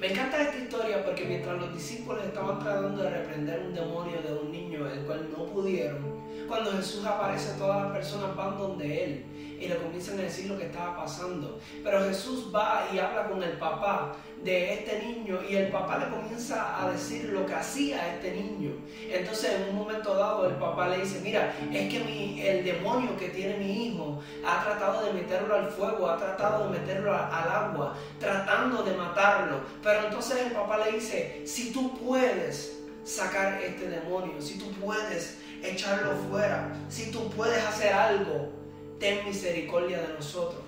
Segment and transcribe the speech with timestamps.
[0.00, 4.32] Me encanta esta historia porque mientras los discípulos estaban tratando de reprender un demonio de
[4.32, 4.49] un
[5.10, 9.24] cual no pudieron, cuando Jesús aparece, todas las personas van donde Él
[9.60, 11.58] y le comienzan a decir lo que estaba pasando.
[11.84, 16.08] Pero Jesús va y habla con el papá de este niño y el papá le
[16.08, 18.72] comienza a decir lo que hacía este niño.
[19.10, 23.28] Entonces en un momento dado el papá le dice, mira, es que el demonio que
[23.28, 27.94] tiene mi hijo ha tratado de meterlo al fuego, ha tratado de meterlo al agua,
[28.18, 29.60] tratando de matarlo.
[29.82, 35.38] Pero entonces el papá le dice, si tú puedes sacar este demonio, si tú puedes
[35.62, 38.48] echarlo fuera, si tú puedes hacer algo,
[38.98, 40.62] ten misericordia de nosotros.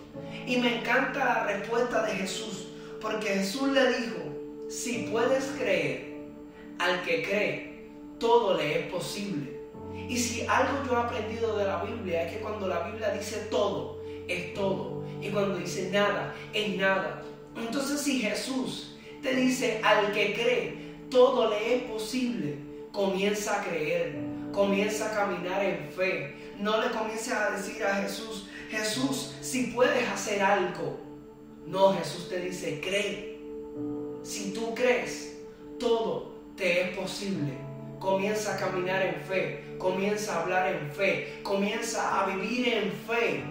[0.46, 2.68] Y me encanta la respuesta de Jesús,
[3.00, 4.18] porque Jesús le dijo,
[4.68, 6.12] si puedes creer,
[6.78, 9.60] al que cree, todo le es posible.
[10.08, 13.46] Y si algo yo he aprendido de la Biblia es que cuando la Biblia dice
[13.50, 15.04] todo, es todo.
[15.20, 17.22] Y cuando dice nada, es nada.
[17.56, 22.56] Entonces si Jesús te dice al que cree, todo le es posible,
[22.90, 24.16] comienza a creer,
[24.50, 26.54] comienza a caminar en fe.
[26.58, 30.98] No le comiences a decir a Jesús, Jesús, si puedes hacer algo.
[31.66, 33.38] No, Jesús te dice, cree.
[34.22, 35.36] Si tú crees,
[35.78, 37.52] todo te es posible.
[37.98, 43.44] Comienza a caminar en fe, comienza a hablar en fe, comienza a vivir en fe.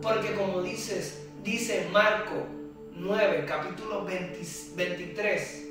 [0.00, 2.46] Porque como dices, dice Marco
[2.94, 5.65] 9, capítulo 23,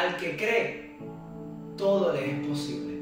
[0.00, 0.96] al que cree,
[1.76, 2.99] todo le es posible.